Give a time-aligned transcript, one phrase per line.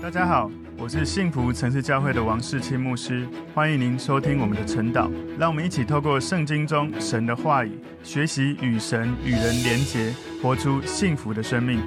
[0.00, 0.48] 大家好，
[0.78, 5.10] 我是幸福城市教会的王世清牧师，欢迎您收听我们的晨祷。
[5.36, 11.80] 让我们一起透过圣经中神的话语，学习与神与人连结，活出幸福的生命。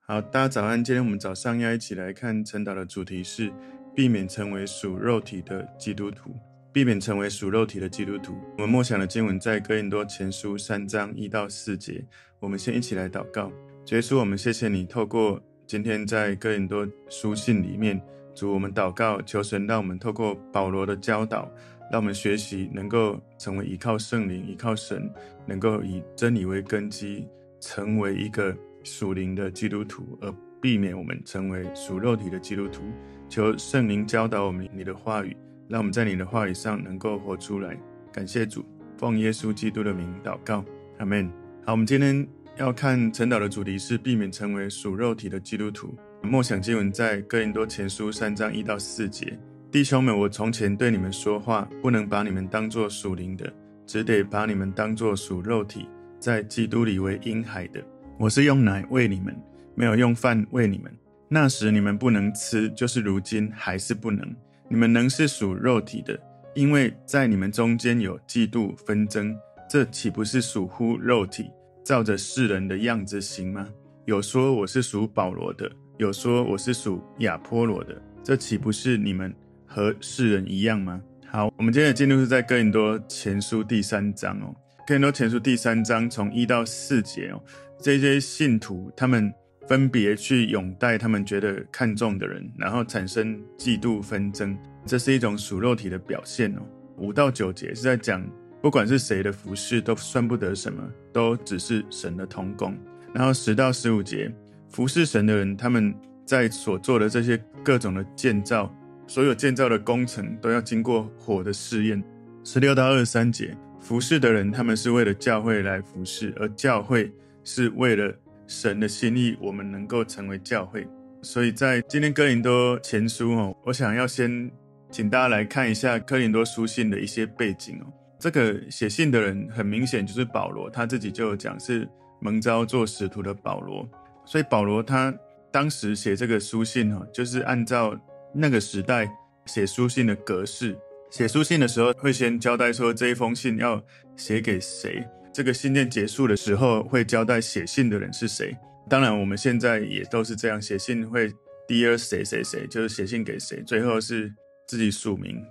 [0.00, 0.82] 好，大家早安。
[0.82, 3.52] 今天我们早上要一起来看晨祷的主题是
[3.94, 6.34] 避免成为属肉体的基督徒。
[6.72, 8.34] 避免成为属肉体的基督徒。
[8.56, 12.02] 我们默想的经文在哥林多前书三章一到四节。
[12.40, 13.52] 我们先一起来祷告。
[13.84, 15.38] 主耶稣，我们谢谢你，透过
[15.72, 17.98] 今天在哥林多书信里面，
[18.34, 21.50] 主我们祷告，求神让我们透过保罗的教导，
[21.90, 25.10] 让我们学习能够成为依靠圣灵、依靠神，
[25.46, 27.26] 能够以真理为根基，
[27.58, 30.30] 成为一个属灵的基督徒，而
[30.60, 32.82] 避免我们成为属肉体的基督徒。
[33.30, 35.34] 求圣灵教导我们你的话语。
[35.68, 37.74] 让我们在你的话语上能够活出来，
[38.12, 38.62] 感谢主，
[38.98, 40.62] 奉耶稣基督的名祷告，
[40.98, 41.26] 阿门。
[41.64, 42.28] 好，我们今天
[42.58, 45.96] 要看晨祷的主题是避免成为属肉体的基督徒。
[46.22, 49.38] 默想经文在哥林多前书三章一到四节。
[49.70, 53.50] 弟兄们，我从前对你们说话，不能把你们当作属灵的，
[53.86, 55.88] 只得把你们当作属肉体，
[56.20, 57.82] 在基督里为婴孩的。
[58.18, 59.34] 我是用奶喂你们，
[59.74, 60.92] 没有用饭喂你们。
[61.28, 64.30] 那时你们不能吃，就是如今还是不能。
[64.68, 66.20] 你们能是属肉体的，
[66.54, 69.34] 因为在你们中间有嫉妒纷争，
[69.70, 71.50] 这岂不是属乎肉体，
[71.84, 73.68] 照着世人的样子行吗？
[74.06, 79.34] 有说我是属保罗的，有说我是属亚波罗的，这岂不是你们
[79.66, 81.00] 和世人一样吗？
[81.26, 84.54] 好，我们今天的进度是在哥林多前书第三章哦，
[84.86, 87.42] 哥林多前书第三章从一到四节哦，
[87.78, 89.32] 这些信徒他们。
[89.68, 96.62] 分别去拥戴他们觉得看重的人，然后产生嫉妒纷争，这是一种属肉体的表现哦。
[96.98, 98.28] 五到九节是在讲，
[98.62, 100.82] 不管是谁的服侍都算不得什么，
[101.12, 102.74] 都只是神的同工。
[103.12, 104.32] 然后十到十五节，
[104.70, 108.74] 服侍神的人，他们在所做的这些各种的建造，
[109.06, 112.02] 所有建造的工程都要经过火的试验。
[112.44, 117.12] 十六到二十三节，服侍的人，他们是为了教会来服侍，而教会
[117.44, 118.14] 是为了。
[118.48, 120.86] 神的心意，我们能够成为教会，
[121.22, 124.50] 所以在今天哥林多前书哦，我想要先
[124.90, 127.86] 请大家来看一下哥林多书信的一些背景哦。
[128.22, 131.88] 这个写信的人很明显就是保罗，他自己就有讲是
[132.20, 133.84] 蒙召做使徒的保罗，
[134.24, 135.12] 所以保罗他
[135.50, 137.98] 当时写这个书信哈，就是按照
[138.32, 139.10] 那个时代
[139.46, 140.78] 写书信的格式，
[141.10, 143.82] 写书信的时候会先交代说这一封信要
[144.16, 145.04] 写给谁。
[145.32, 148.56] 这个信件结束的时候，会交代写信的人是谁。
[148.88, 151.28] 当然，我们现在也都是这样写信，会
[151.66, 154.32] Dear 谁谁谁，就是写信给谁，最后是
[154.68, 155.42] 自己署名。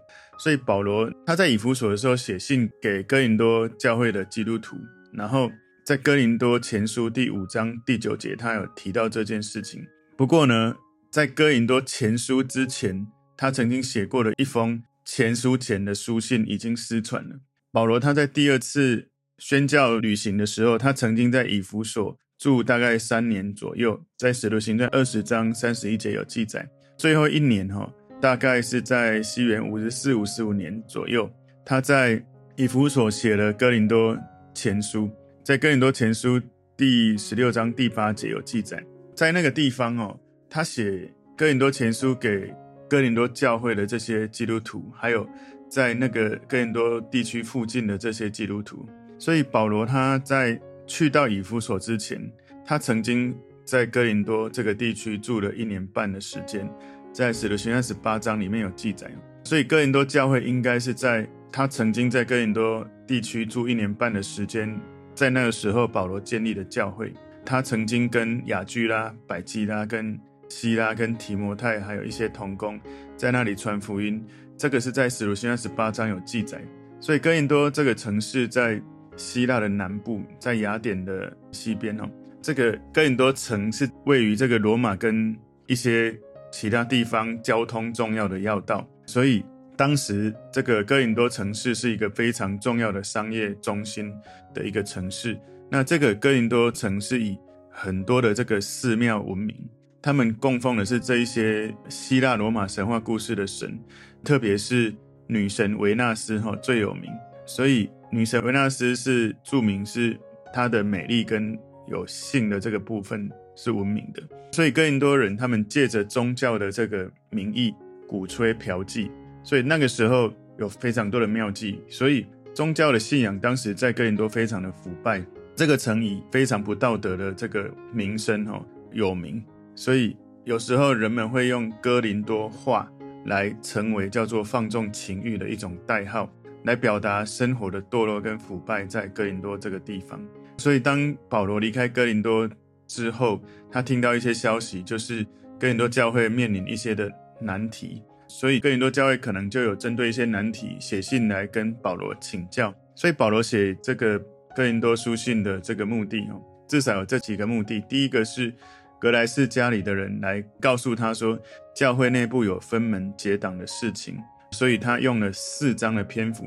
[0.41, 4.75] 所以保罗他在以弗所的时候写信给哥林多教会的基督徒，
[5.13, 5.51] 然后
[5.85, 9.85] 在哥林多前书第五章第九节，他有提到这件事情。
[10.17, 10.75] 不过呢，
[11.11, 13.05] 在哥林多前书之前，
[13.37, 17.41] 他曾经写过的一封前书前的书信已经失传了。
[17.71, 19.09] 保罗他在第二次。
[19.37, 26.69] 宣教旅行的时候，他曾经在以弗所住大概三年左右，在使徒行传二十章三十一节有记载。
[26.95, 31.27] 最后一年哈，大概是在西元五十四、五十五年左右，
[31.65, 32.23] 他在
[32.55, 34.15] 以弗所写了哥林多
[34.53, 35.09] 前书，
[35.43, 36.39] 在哥林多前书
[36.77, 38.81] 第十六章第八节有记载。
[39.15, 42.53] 在那个地方哦，他写哥林多前书给
[42.87, 45.27] 哥林多教会的这些基督徒，还有
[45.67, 48.87] 在那个哥林多地区附近的这些基督徒。
[49.17, 52.21] 所以保罗他在去到以弗所之前，
[52.63, 56.69] 他曾经在哥林多这个地区住了一年半的时间，
[57.11, 59.09] 在使徒行传十八章里面有记载。
[59.43, 64.79] 所以哥林多教会应该是在他曾经在哥林多地区住一年半的时间，
[65.13, 67.13] 在那个时候保罗建立的教会。
[67.45, 72.79] 他曾经跟雅居拉、百基拉、跟西拉、跟提摩太，还有一些同工
[73.17, 74.23] 在那里传福音。
[74.57, 76.61] 这个是在使徒行传十八章有记载。
[76.99, 78.81] 所以哥林多这个城市在。
[79.17, 82.09] 希腊的南部，在雅典的西边哦，
[82.41, 86.17] 这个哥林多城是位于这个罗马跟一些
[86.51, 89.43] 其他地方交通重要的要道，所以
[89.75, 94.13] 当时这个哥林多城市是一个非常重要的商业中心
[94.53, 95.39] 的一个城市。
[95.69, 97.37] 那这个哥林多城市以
[97.69, 99.55] 很多的这个寺庙闻名，
[100.01, 103.79] 他们供奉的是这一些希腊罗马神话故事的神，
[104.23, 104.93] 特别是
[105.27, 107.09] 女神维纳斯哈最有名，
[107.45, 107.89] 所以。
[108.13, 110.19] 女神维纳斯是著名，是
[110.51, 111.57] 她的美丽跟
[111.87, 117.73] 有性的这个部分是文明的，所以哥林多人他们借着宗教的这个名义
[118.07, 119.09] 鼓吹嫖妓，
[119.43, 125.23] 所以那个时候有非常多的妙计，所以宗教的信仰当时在哥林多非常的腐败，
[125.55, 129.43] 这个城以非常不道德的这个名声哦有名，
[129.75, 132.89] 所以有时候人们会用哥林多话
[133.25, 136.31] 来成为叫做放纵情欲的一种代号，
[136.63, 140.21] 来表达生活的堕落跟腐败在哥林多这个地方。
[140.61, 142.47] 所以当保罗离开哥林多
[142.85, 143.41] 之后，
[143.71, 145.25] 他听到一些消息，就是
[145.59, 152.71] 哥林多教会面临一些的难题，所以哥林多教会可能就有针对一些难题写信来跟保罗请教。
[152.93, 154.19] 所以保罗写这个
[154.55, 157.81] 哥林多书信的这个目的哦，至少有这几个目的。
[157.89, 158.53] 第一个是。
[159.01, 161.35] 格莱斯家里的人来告诉他说，
[161.75, 164.15] 教会内部有分门结党的事情，
[164.51, 166.45] 所以他用了四章的篇幅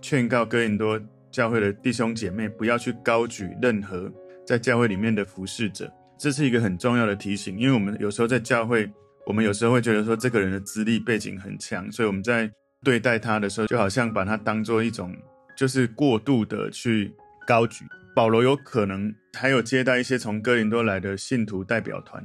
[0.00, 1.00] 劝告哥林多
[1.36, 4.10] 教会的弟兄姐妹不要去高举任何
[4.46, 5.92] 在教会里面的服侍者。
[6.18, 8.90] 这是一个很重要的提醒，因为我们有时候在教会，
[9.26, 12.50] 我们有时候会觉得说这个人的资历背景很强，所以我们在
[12.82, 15.14] 对待他的时候，就好像把他当做一种
[15.54, 17.14] 就是过度的去
[17.46, 17.84] 高举。
[18.14, 22.24] 保罗有可能还有接待一些从哥林多来的信徒代表团，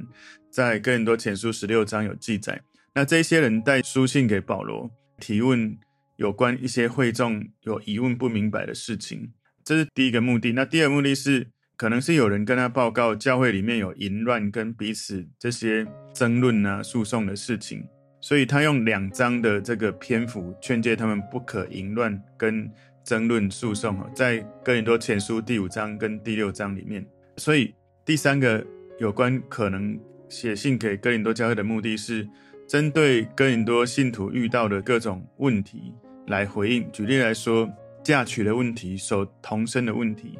[0.50, 2.58] 在哥林多前书十六章有记载。
[2.94, 5.76] 那这些人带书信给保罗，提问
[6.22, 9.32] 有关一些会众有疑问不明白的事情，
[9.64, 10.52] 这是第一个目的。
[10.52, 15.84] 那第二个目的是，可能是有人跟他报告教会里面有淫乱跟彼此这些
[16.14, 17.84] 争论啊、诉讼的事情，
[18.20, 22.70] 所以他用两章的这个篇幅劝诫他们不可淫乱跟。
[23.04, 27.04] 争论诉讼在哥林多前书第五章跟第六章里面。
[27.36, 27.74] 所以
[28.04, 28.64] 第三个
[29.00, 29.98] 有关可能
[30.28, 32.28] 写信给哥林多教会的目的是，
[32.68, 35.92] 针对哥林多信徒遇到的各种问题
[36.26, 36.90] 来回应。
[36.92, 37.70] 举例来说，
[38.02, 40.38] 嫁娶的问题、守童身的问题，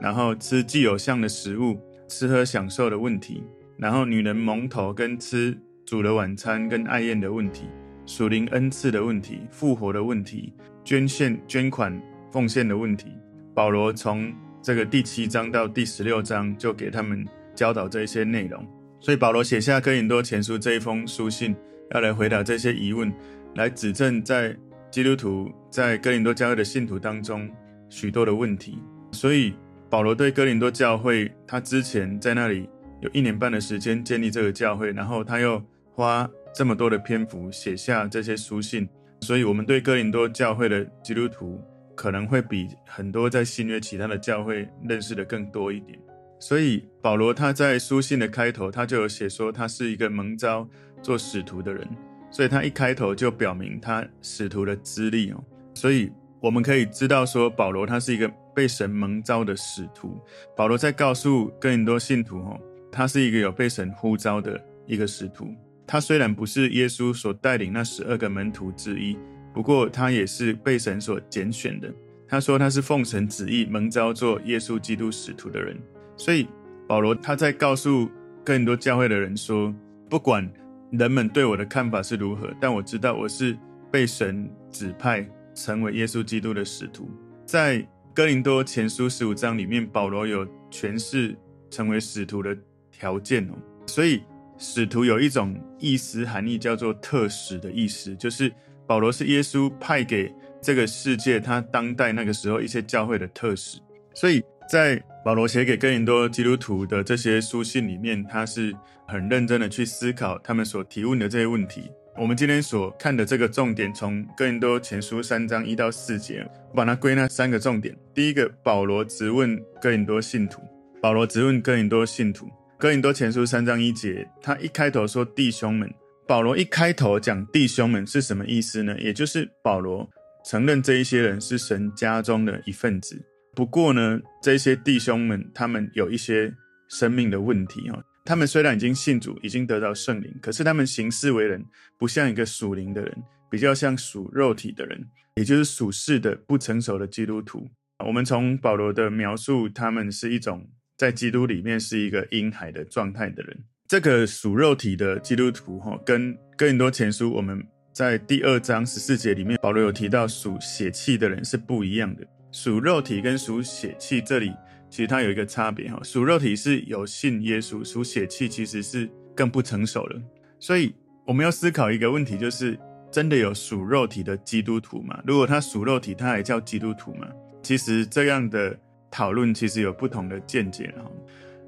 [0.00, 3.42] 然后吃既有像的食物、吃喝享受的问题，
[3.76, 7.64] 然后女人蒙头跟吃煮的晚餐跟爱宴的问题，
[8.06, 10.52] 属灵恩赐的问题、复活的问题。
[10.84, 12.02] 捐献、捐款、
[12.32, 13.06] 奉献的问题，
[13.54, 17.24] 保罗从这个第七章到第十六章就给他们
[17.54, 18.66] 教导这些内容。
[19.00, 21.54] 所以保罗写下哥林多前书这一封书信，
[21.92, 23.12] 要来回答这些疑问，
[23.54, 24.56] 来指正在
[24.92, 27.50] 基督徒在哥林多教会的信徒当中
[27.88, 28.78] 许多的问题。
[29.10, 29.54] 所以
[29.88, 32.68] 保罗对哥林多教会，他之前在那里
[33.00, 35.60] 有一年半的时间建立这个教会，然后他又
[35.94, 38.86] 花这么多的篇幅写下这些书信。
[39.22, 41.58] 所以，我们对哥林多教会的基督徒
[41.94, 45.98] 可能会比很多在新约其他的教会认识的更多一点。
[46.38, 50.68] 所以，保罗他在书信的开头，他就有写说他是一个蒙召
[51.00, 51.88] 做使徒的人。
[52.32, 55.44] 所以他一开头就表明他使徒的资历哦。
[55.74, 60.18] 所以，我们可以知道说，保罗他是一个被神蒙召的使徒。
[60.56, 62.58] 保罗在告诉更多信徒哦，
[62.90, 65.54] 他是一个有被神呼召的一个使徒。
[65.86, 69.16] 他虽然不是耶稣所带领那十二个门徒之一，
[69.52, 71.92] 不过他也是被神所拣选的。
[72.26, 75.76] 他说他是奉神旨意蒙召做耶稣基督使徒的人。
[76.16, 76.48] 所以
[76.88, 78.10] 保罗他在告诉
[78.42, 79.74] 更多教会的人说，
[80.08, 80.50] 不管
[80.92, 83.58] 人们对我的看法是如何，但我知道我是
[83.90, 87.10] 被神指派成为耶稣基督的使徒。
[87.44, 87.84] 在
[88.14, 91.36] 哥林多前书十五章里面，保罗有诠释
[91.68, 92.56] 成为使徒的
[92.90, 93.54] 条件哦，
[93.86, 94.22] 所以。
[94.58, 98.52] 使徒有一种意思含义，叫做特使的意思，就是
[98.86, 103.80] 保罗是耶稣派给这个世界，他当代那个时候一些教会的特使。
[104.14, 104.40] 所以
[104.72, 108.74] 在保罗写给哥林多基督徒的这些书信里面，他是
[109.06, 111.90] 很认真的去思考他们所提问的这些问题。
[112.16, 117.94] 我们今天所看的这个重点，从哥林多前书三章一到四节，我把它归纳三个重点。
[118.14, 120.62] 第一个，保罗质问哥林多信徒，
[121.02, 122.48] 保罗质问哥林多信徒。
[122.78, 125.92] 哥林多前书三章一节，他一开头说弟兄们，
[126.26, 128.98] 保罗一开头讲弟兄们是什么意思呢？
[128.98, 130.08] 也就是保罗
[130.46, 133.22] 承认这一些人是神家中的一份子。
[133.54, 136.52] 不过呢，这些弟兄们他们有一些
[136.88, 138.04] 生命的问题哦。
[138.24, 141.64] 他们虽然已经信主，已经得到圣灵，可是他们行事为人
[141.98, 145.04] 不像一个属灵的人，比较像属肉体的人，
[145.36, 147.68] 也就是属世的不成熟的基督徒。
[148.06, 150.68] 我们从保罗的描述，他们是一种。
[150.94, 157.60] 在基督里面是一个婴孩的状态的人，这个属肉体的基督徒哈，跟哥林多前书我们
[157.92, 162.24] 在第二章十四节里面，保罗有提到属血气的人是不一样的。
[162.52, 164.52] 属肉体跟属血气这里
[164.88, 170.22] 其实它有一个差别哈，属肉体是有信耶稣，属血气其实是更不成熟了。
[170.60, 170.94] 所以
[171.26, 172.78] 我们要思考一个问题，就是
[173.10, 175.20] 真的有属肉体的基督徒吗？
[175.26, 177.26] 如果他属肉体，他还叫基督徒吗？
[177.60, 178.78] 其实这样的。
[179.14, 181.04] 讨论其实有不同的见解哈，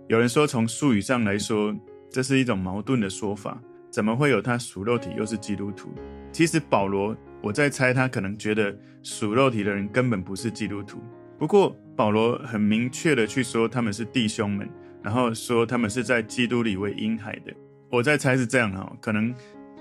[0.08, 1.76] 有人说从术语上来说，
[2.10, 3.60] 这是一种矛盾的说法，
[3.90, 5.92] 怎么会有他属肉体又是基督徒？
[6.32, 7.14] 其实保罗，
[7.44, 10.98] 我在猜他可能觉得属肉体的人根本不是基督徒。
[11.38, 14.66] 不过保罗很明确的去说他们是弟兄们，
[15.02, 17.52] 然后说他们是在基督里为婴孩的。
[17.90, 19.34] 我在猜是这样哈，可能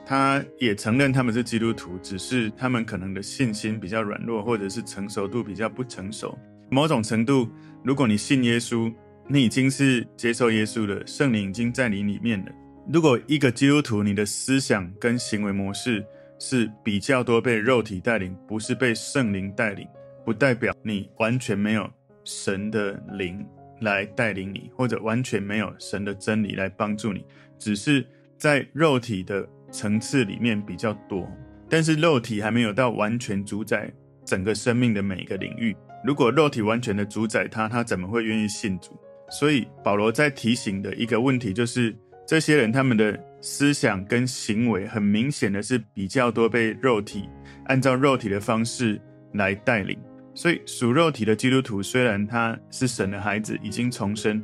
[0.06, 6.38] 他也承认他们是基督徒，只是他们可能的信心比较软弱，或者是成熟度比较不成熟。
[6.70, 7.48] 某种程度，
[7.82, 8.94] 如果你信耶稣，
[9.30, 12.52] 你已经是接受耶稣了，圣灵已经在你里面了。
[12.92, 16.06] 如果一个基督徒，你的思想跟行为模式
[16.46, 19.88] 是比较多被肉体带领，不是被圣灵带领，
[20.26, 21.90] 不代表你完全没有
[22.26, 23.46] 神的灵
[23.80, 27.26] 来带领你，或者完全没有神的真理来帮助你，
[27.58, 28.06] 只是
[28.38, 31.26] 在肉体的层次里面比较多，
[31.70, 33.90] 但是肉体还没有到完全主宰
[34.26, 35.74] 整个生命的每一个领域。
[36.04, 39.00] 如果肉体完全的主宰他，他怎么会愿意信主？
[39.30, 41.96] 所以保罗在提醒的一个问题就是。
[42.26, 47.28] 这些人他们的思想跟行为很明显的是比较多被肉体
[47.66, 49.00] 按照肉体的方式
[49.34, 50.00] 来带领，
[50.34, 54.42] 所以属肉体的基督徒虽然他是神的孩子，已经重生，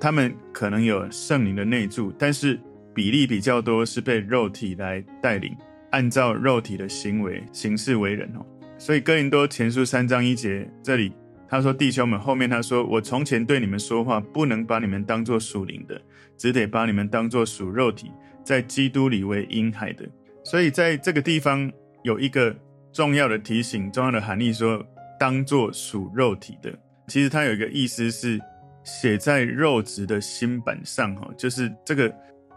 [0.00, 2.58] 他们可能有圣灵的内住，但是
[2.92, 5.56] 比例比较多是被肉体来带领，
[5.92, 8.44] 按照肉体的行为行事为人哦。
[8.76, 11.12] 所以哥林多前书三章一节这里
[11.48, 16.00] 他说：“弟兄们，后面他说我从前对你们说话，不能把你们当作属灵的。”
[16.38, 18.10] 只得把你们当作属肉体，
[18.44, 20.04] 在基督里为婴孩的。
[20.44, 21.70] 所以在这个地方
[22.02, 22.54] 有一个
[22.92, 24.84] 重要的提醒，重要的含义说，
[25.18, 26.72] 当作属肉体的。
[27.08, 28.40] 其实它有一个意思是
[28.84, 32.12] 写在肉质的心版上，哈，就是这个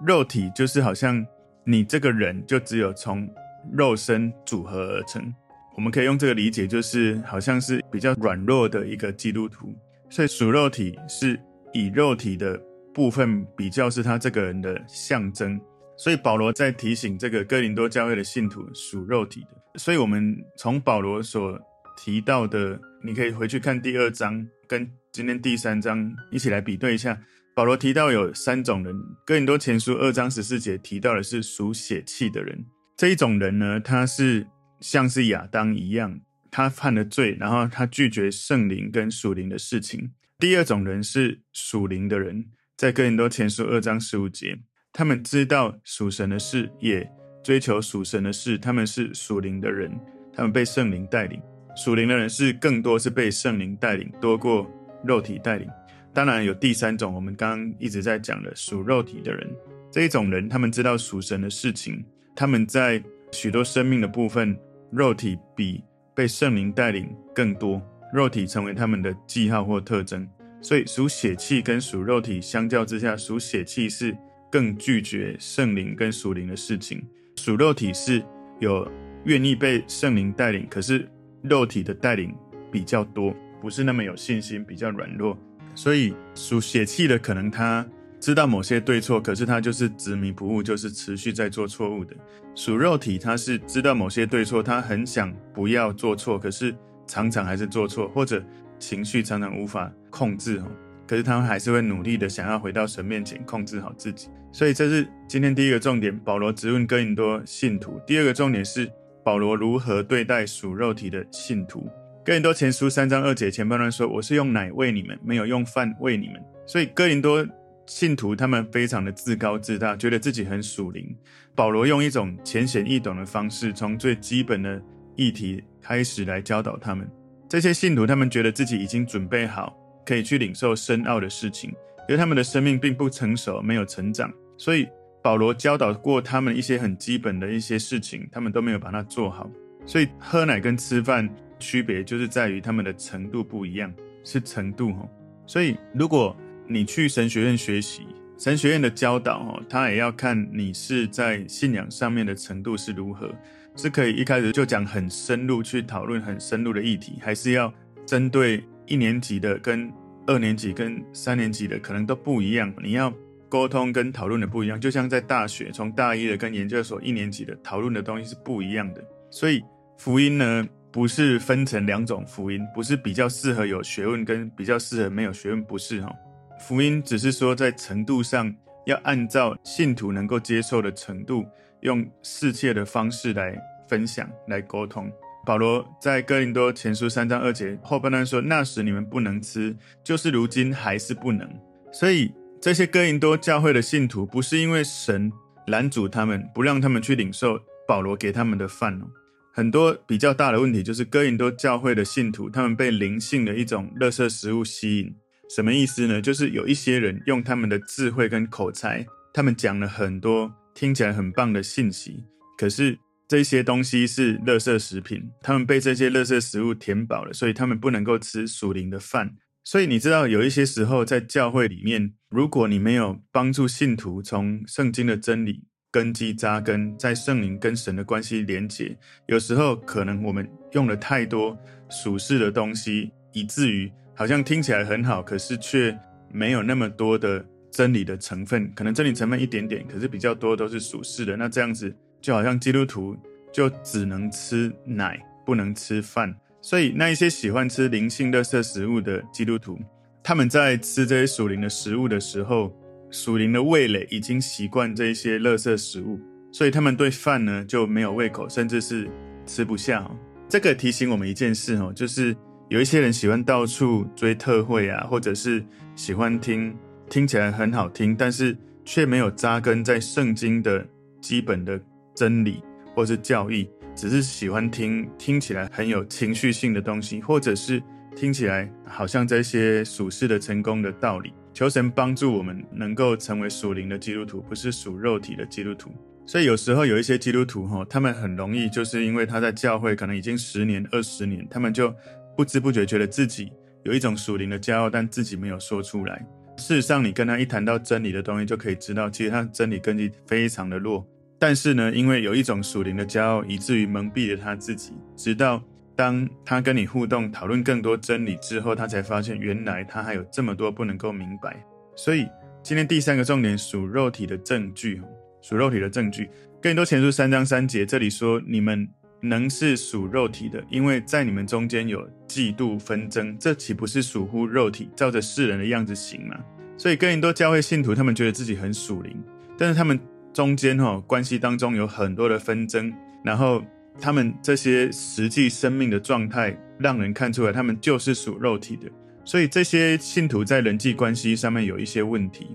[0.06, 1.26] 肉体，就是好像
[1.66, 3.28] 你这个人就只有从
[3.72, 5.34] 肉身组合而成。
[5.76, 9.74] 我们可以用这个理解，就是好像是比较软弱的一个基督徒。
[10.10, 11.40] 所以属肉体是
[11.74, 12.60] 以肉体的。
[12.96, 15.60] 部分比较是他这个人的象征，
[15.98, 19.80] 所以保罗在提醒这个哥林多教会的信徒属肉体的。
[19.80, 21.60] 所以，我们从保罗所
[21.98, 27.20] 提到的，你可以回去看第二章，跟今天第三章一起来比对一下。
[27.56, 28.96] 保罗提到有三种人，
[29.26, 32.66] 哥林多前书二章十四节提到的是属血气的人。
[32.98, 34.48] 这一种人呢，他是
[34.80, 36.20] 像是亚当一样，
[36.50, 40.12] 他犯了罪，然后他拒绝圣灵跟属灵的事情。
[40.40, 42.46] 第二种人是属灵的人。
[42.76, 44.58] 在哥林多前书二章十五节，
[44.94, 47.12] 他们知道属神的事，也
[47.44, 48.60] 追求属神的事。
[48.60, 49.92] 他们是属灵的人，
[50.32, 51.42] 他们被圣灵带领。
[51.76, 54.70] 属灵的人是更多是被圣灵带领，多过
[55.04, 55.68] 肉体带领。
[56.14, 59.50] 当然有第三种，我们刚刚一直在讲的属肉体的人。
[59.92, 64.56] 这一种人，他们知道属神的事情，他们在许多生命的部分，
[64.92, 65.84] 肉体比
[66.14, 67.82] 被圣灵带领更多，
[68.14, 70.28] 肉体成为他们的记号或特征。
[70.62, 74.16] 所以属血气跟属肉体相较之下，属血气是
[74.54, 77.04] 更拒绝圣灵跟属灵的事情，
[77.38, 78.24] 属肉体是
[78.60, 78.88] 有
[79.26, 81.10] 愿意被圣灵带领，可是
[81.42, 82.32] 肉体的带领
[82.72, 85.36] 比较多，不是那么有信心，比较软弱。
[85.74, 87.84] 所以属血气的可能他
[88.20, 92.16] 知道某些对错，可是他就是执迷不悟，就是持续在做错误的。
[92.54, 96.76] 属肉体他是知道某些对错，他很想不要做错，可是
[97.08, 98.46] 常常还是做错，或者。
[98.80, 100.62] 情绪常常无法控制，
[101.08, 104.30] 可是他们还是会努力的想要回到神面前控制好自己。
[104.52, 108.00] 所以这是今天第一个重点，保罗质问哥林多信徒。
[108.06, 108.92] 第二个重点是
[109.24, 111.90] 保罗如何对待属肉体的信徒。
[112.24, 117.46] 哥林多前书三章二节前半段说：“我是用奶喂你们，没有用饭喂你们。”所以哥林多
[117.86, 121.14] 信徒他们非常的自高自大，觉得自己很属灵。
[121.54, 124.82] 保罗用一种浅显易懂的方式，从最基本的
[125.16, 127.10] 议题开始来教导他们。
[127.50, 131.70] 这些信徒，他们觉得自己已经准备好，可以去领受深奥的事情，
[132.08, 134.88] 因为他们的生命并不成熟，没有成长，所以
[135.22, 139.50] 保罗教导过他们一些很基本的一些事情，他们都没有把它做好。
[139.86, 141.30] 所以喝奶跟吃饭
[141.60, 143.94] 区别就是在于他们的程度不一样，
[144.24, 145.08] 是程度哈。
[145.46, 146.36] 所以如果
[146.68, 148.08] 你去神学院学习，
[148.38, 153.30] 神学院的教导哈，他也要看你是在信仰上面的程度是如何。
[153.76, 157.74] 是可以一开始就讲很深入去讨论很深入的议题，还是要
[158.06, 159.92] 针对一年级的跟
[160.26, 163.14] 二年级跟三年级的可能都不一样，你要
[163.50, 164.80] 沟通跟讨论的不一样。
[164.80, 169.04] 就像在大学，从大一的跟研究所一年级的讨论的东西是不一样的。
[169.30, 169.64] 所以
[169.98, 176.14] 福音呢，不是分成两种福音，不是比较适合有学问跟比较适合没有学问，不是哈。
[176.60, 178.54] 福音只是说在程度上
[178.86, 181.46] 要按照信徒能够接受的程度。
[181.84, 185.12] 用适切的方式来分享、来沟通。
[185.46, 191.48] 保罗在哥林多前书三章二节后半段说：“那时你们不能吃，就是如今还是不能。”
[191.92, 192.32] 所以
[192.62, 195.32] 这些哥林多教会的信徒不是因为神
[195.68, 199.06] 拦阻他们，不让他们去领受保罗给他们的饭哦。
[199.54, 205.14] 很多比较大的问题就是哥林多教会的信徒，他们被灵性的一种垃圾食物吸引。
[205.54, 206.22] 什么意思呢？
[206.22, 209.06] 就是有一些人用他们的智慧跟口才。
[209.34, 212.24] 他们讲了很多听起来很棒的信息，
[212.58, 212.98] 可是
[213.34, 219.36] 这些东西是垃圾食品，他们被这些垃圾食物填饱了，所以他们不能够吃属灵的饭。
[219.64, 231.58] 所以你知道，有一些时候在教会里面，如果你没有帮助信徒从圣经的真理根基扎根，在圣灵跟神的关系连结，有时候可能我们用了太多
[231.90, 235.98] 属世的东西，以至于好像听起来很好，可是却
[236.32, 238.72] 没有那么多的真理的成分。
[238.76, 241.36] 可能真理成分一点点，可是比较多都是属世的。
[241.36, 241.92] 那这样子
[242.24, 243.18] 就好像基督徒
[243.52, 246.34] 就只能吃奶，不能吃饭。
[246.62, 249.78] 所以，那一些喜欢吃灵性垃圾食物的基督徒，
[250.24, 252.74] 他们在吃这些属灵的食物的时候，
[253.12, 256.18] 属灵的味蕾已经习惯这一些垃圾食物，
[256.50, 259.10] 所以他们对饭呢就没有胃口，甚至是
[259.46, 260.10] 吃不下。
[260.48, 262.34] 这个提醒我们一件事哦，就是
[262.70, 265.62] 有一些人喜欢到处追特会啊，或者是
[265.98, 266.74] 喜欢听
[267.10, 270.88] 听起来很好听，但是却没有扎根在圣经的
[271.20, 271.78] 基本的
[272.16, 272.64] 真理
[272.96, 273.70] 或是教义。
[273.96, 277.80] 只是喜欢听听起来很有情绪性的东西，或者是
[278.16, 281.32] 听起来好像这些属世的成功的道理。
[281.54, 285.92] 求神帮助我们能够成为属灵的基督徒，不是属肉体的基督徒。
[286.26, 291.94] 所以有时候有一些基督徒哈，他们很容易就是因为他在教会可能已经十年、二十年，他们就
[292.36, 293.52] 不知不觉觉得自己
[293.84, 296.26] 有一种属灵的骄傲，但自己没有说出来。
[296.58, 301.06] 事实上，你跟他一谈到真理的东西，就可以知道，其实他真理根基非常的弱。
[301.46, 304.94] 但是呢，因为有一种属灵的骄傲，以至于蒙蔽了他自己。
[305.14, 305.62] 直到
[305.94, 311.62] 当他跟你互动、讨论更多真理之后，他才发现原来他还有这么多不能够明白。
[311.98, 312.26] 所以
[312.64, 315.02] 今天第三个重点，属肉体的证据，
[315.42, 316.30] 属肉体的证据。
[316.62, 318.88] 哥林多前书三章三节，这里说：你们
[319.20, 326.40] 能是属肉体的，因为在你们中间有嫉妒纷争，这岂不是属乎肉体，照着世人的样子行吗？
[326.78, 329.22] 所以哥林多教会信徒，他们觉得自己很属灵，
[329.58, 330.00] 但是他们。
[330.34, 332.92] 中间哈关系当中有很多的纷争，
[333.24, 333.64] 然后
[334.02, 338.90] 他们这些实际生命的状态，让人看出来他们就是属肉体的。
[339.24, 342.48] 所以这些信徒在人际关系上面有一些问题。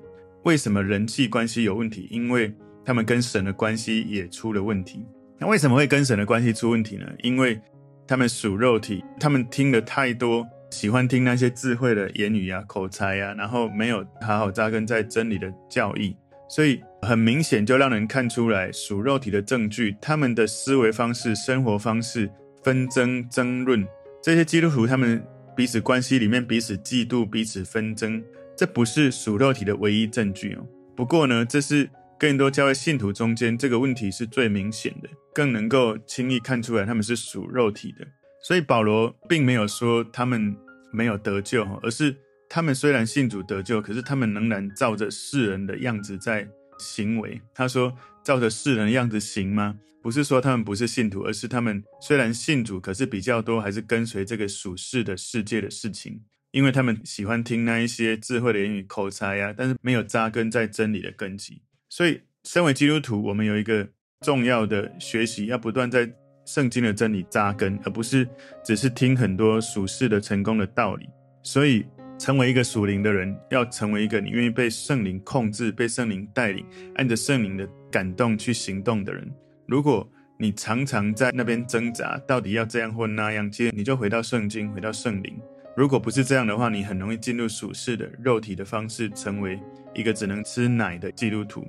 [0.42, 2.08] 为什么人际关系有问题？
[2.10, 2.52] 因为
[2.84, 5.04] 他们跟神的关系也出了问题。
[5.38, 7.06] 那为什么会跟神的关系出问题呢？
[7.22, 7.60] 因为
[8.06, 16.16] 他们属肉体，他们听了太多，喜欢听那些智慧的言语呀、口才呀，然后没有好好扎根在真理的教义。
[16.48, 22.30] 所以很明显，就让人看出来属肉体的证据，他们的思维方式、生活方式、
[22.62, 23.86] 纷争、争论，
[24.22, 25.22] 这些基督徒他们
[25.54, 28.24] 彼此关系里面彼此嫉妒、彼此纷争，
[28.56, 30.66] 这不是属肉体的唯一证据哦。
[30.96, 38.06] 不过呢，这是更多教会信徒中间这个问题是最明显的，更能够轻易看出来他们是属肉体的。
[38.42, 40.56] 所以保罗并没有说他们
[40.92, 42.16] 没有得救，而是。
[42.48, 47.40] 他们虽然信主得救，可是他们仍然照着世人的样子在行为。
[47.54, 49.78] 他说：“照着世人的样子行吗？
[50.00, 61.60] 不是说他们不是信徒，而是他们虽然信主，可是比较多还是跟随这个属世的世界的事情，因为他们喜欢听那一些智慧的言语、口才呀，但是没有扎根在真理的根基。
[61.90, 63.86] 所以，身为基督徒，我们有一个
[64.24, 66.10] 重要的学习，要不断在
[66.46, 68.26] 圣经的真理扎根，而不是
[68.64, 71.06] 只是听很多属世的成功的道理。
[71.42, 71.84] 所以。
[72.18, 79.30] 成为一个属灵的人，要成为一个你愿意被圣灵控制、被圣灵带领、按着圣灵的感动去行动的人。
[79.66, 85.38] 如果你常常在那边挣扎，到底要这样或那样，其实你就回到圣经，回到圣灵。
[85.76, 89.60] 如果不是这样的话，你很容易进入属世的肉体的方式，成为
[89.94, 91.64] 一个只能吃奶的基督徒，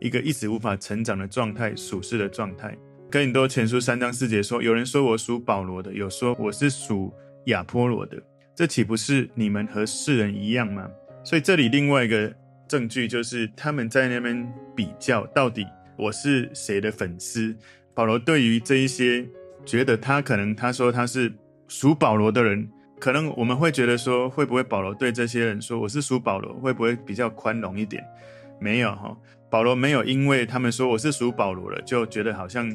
[0.00, 2.74] 一个一直无法成长的状态，属世的状态。
[3.10, 7.12] 哥林多前书三章四节说：“有人说我属保罗的，有说我是属
[7.46, 8.22] 亚波罗的。”
[8.60, 10.86] 这岂不是你们和世人一样吗？
[11.24, 12.30] 所以这里另外一个
[12.68, 14.46] 证据就是他们在那边
[14.76, 17.56] 比较，到底我是谁的粉丝？
[17.94, 19.26] 保罗对于这一些
[19.64, 21.32] 觉得他可能他说他是
[21.68, 28.04] 属保罗的人，可能我们会觉得说，会不会保罗对这些人说我是属保罗，会不会比较宽容一点？
[28.60, 29.16] 没有哈，
[29.50, 32.70] 保罗没有因为他们说我是属保罗了，就觉得好像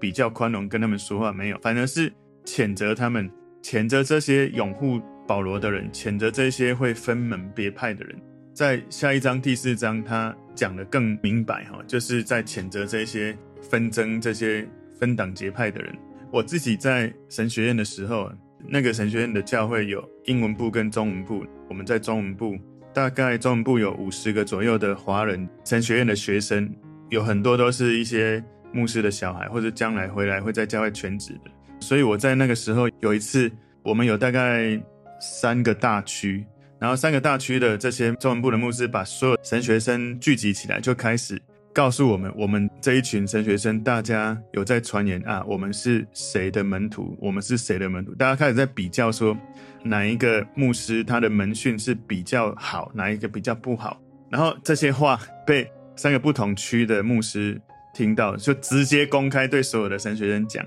[0.00, 2.10] 比较宽容跟他们说话，没有，反而是
[2.46, 3.30] 谴责他们，
[3.62, 4.98] 谴责这些拥护。
[5.26, 8.16] 保罗的人谴责这些会分门别派的人，
[8.54, 14.66] 在下一章第四章，他讲得更明白哈，就是在谴责这些纷争、这些
[14.98, 15.92] 分党结派的人。
[16.32, 18.30] 我自己在神学院的时候，
[18.68, 22.56] 那个神学院的教会有英文部跟中文部，我们在中文部，
[22.94, 26.72] 大概中文部有五十个左右的华人神学院的学生，
[27.10, 31.50] 有很多都是一些牧师的小孩，或者将来回来会在教会全职的。
[31.80, 33.50] 所以我在那个时候有一次，
[33.82, 34.80] 我们有大概。
[35.20, 36.44] 三个大区，
[36.78, 41.40] 然后三个大区的这些中文部的牧师把所有神学生聚集起来，就开始
[41.72, 49.36] 告诉我们，我们这一群神学生，大家有在传言啊，我们是谁的门徒，我们是谁的门徒，大家开始在比较说
[49.82, 54.00] 哪一个牧师他的门训是比较好，哪一个比较不好。
[54.30, 57.60] 然后这些话被三个不同区的牧师
[57.94, 60.66] 听到，就直接公开对所有的神学生讲，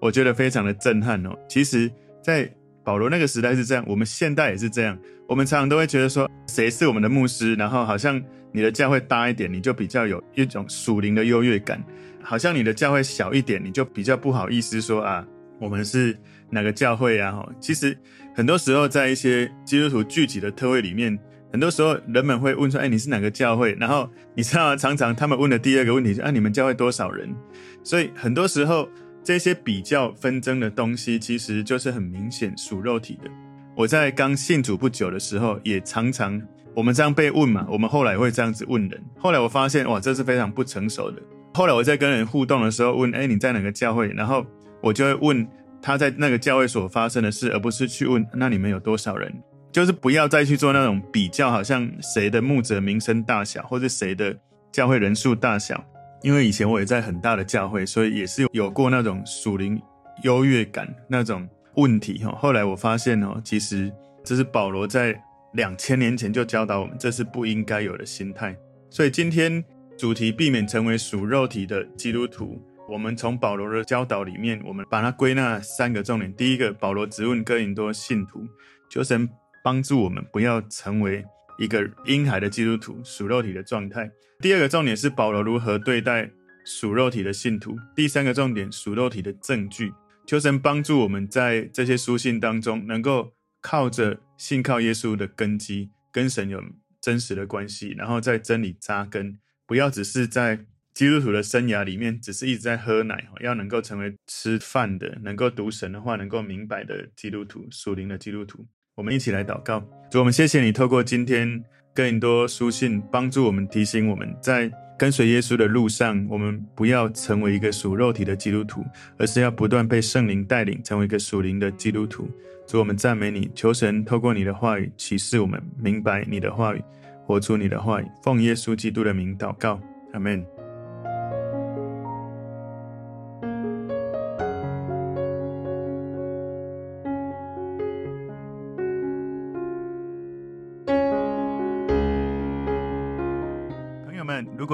[0.00, 1.30] 我觉得非常的震撼哦。
[1.48, 1.90] 其实，
[2.22, 2.50] 在
[2.86, 4.96] 保罗那个时代是这样，我们现代也是这样。
[5.26, 8.22] 我们常常都会觉得说，谁是我们的牧师，然后好像
[8.52, 11.80] 你的教会大一点，你就比较有一种属灵的优越感；
[12.22, 15.26] 好像你的教会小一点，你就比较不好意思说啊，
[15.60, 16.16] 我们是
[16.48, 17.44] 哪个教会啊？
[17.60, 17.98] 其实
[18.36, 21.18] 很多时候在一些基督徒聚集的特会里面，
[21.52, 23.76] 很多时候人们会问说，哎，你是哪个教会？
[23.80, 27.34] 然后你知道，常常他们问的第二个问题是，啊，你们教会多少人？
[27.82, 28.88] 所以很多时候。
[29.26, 33.28] 这些比较纷争的东西，其实就是很明显属肉体的。
[33.74, 36.40] 我在刚信主不久的时候，也常常
[36.72, 39.02] 我们这样被问嘛，我们后来会这样子问人。
[39.18, 41.20] 后来我发现，哇，这是非常不成熟的。
[41.52, 44.06] 后来我在跟人互动的时候，问，哎，你在哪个教会？
[44.12, 44.46] 然后
[44.80, 45.44] 我就会问
[45.82, 49.34] 他在那个教会所发生的事，而不是去问那你们有多少人。
[49.72, 54.38] 就是不要再去做那种比较，好像谁的牧者名声大小，或者谁的
[54.70, 55.84] 教会人数大小。
[56.26, 59.80] 因为以前我也在很大的教会，所以也是有有过那种属灵
[60.24, 62.32] 优越感那种问题哈。
[62.32, 63.92] 后来我发现哦，其实
[64.24, 65.16] 这是保罗在
[65.52, 68.56] 两千年前就教导我们，这是不应该有的心态。
[68.90, 69.64] 所以今天
[69.96, 76.34] 主题避免成为属肉体的基督徒，我们从保罗的教导里面，我们把它归纳三个重点。
[76.34, 78.44] 第一个，保罗质问哥林多信徒，
[78.90, 79.30] 求神
[79.62, 81.24] 帮助我们不要成为
[81.58, 84.10] 一个婴孩的基督徒，属肉体的状态。
[84.40, 86.30] 第二个重点是保罗如何对待
[86.64, 87.76] 属肉体的信徒。
[87.94, 89.92] 第三个重点，属肉体的证据。
[90.26, 96.62] 求神帮助我们在这些书信当中，能够靠着信靠耶稣的根基，跟神有
[97.00, 108.66] 真实的关系，然后在真理扎根，不要只是在基督徒的生涯里面，只是一直在喝奶，要能够成为吃饭的，能够读神的话，能够明白的基督徒，属灵的基督徒。
[108.96, 109.78] 我们一起来祷告，
[110.10, 111.62] 主，我们谢谢你透过今天。
[111.94, 118.84] 更多书信帮助我们，提醒我们在跟随耶稣的路上，我们不要成为一个属肉体的基督徒，
[119.16, 122.28] 而是要不断被圣灵带领，成为一个属灵的基督徒。
[122.66, 126.82] 主，我们赞美你，求神透过你的话语启示我们，明白你的话语，
[127.24, 128.06] 活出你的话语。
[128.22, 129.80] 奉耶稣基督的名祷告，
[130.12, 130.44] 阿门。